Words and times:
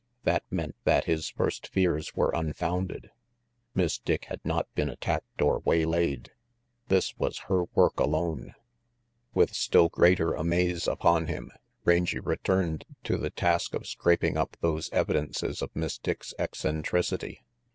That 0.23 0.41
meant 0.49 0.75
that 0.83 1.03
his 1.05 1.29
first 1.29 1.67
fears 1.67 2.15
were 2.15 2.31
unfounded. 2.31 3.11
Miss 3.75 3.99
Dick 3.99 4.25
had 4.25 4.39
not 4.43 4.65
been 4.73 4.89
attacked 4.89 5.43
or 5.43 5.59
waylaid. 5.59 6.31
This 6.87 7.15
was 7.19 7.37
her 7.51 7.65
work 7.75 7.99
alone. 7.99 8.55
With 9.35 9.53
still 9.53 9.89
greater 9.89 10.33
amaze 10.33 10.87
upon 10.87 11.27
him, 11.27 11.51
Rangy 11.85 12.19
returned 12.19 12.83
to 13.03 13.15
the 13.19 13.29
task 13.29 13.75
of 13.75 13.85
scraping 13.85 14.37
up 14.37 14.57
those 14.59 14.89
evidences 14.91 15.61
of 15.61 15.69
Miss 15.75 15.99
Dick's 15.99 16.33
eccentricity. 16.39 17.43